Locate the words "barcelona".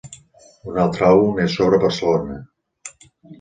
1.85-2.39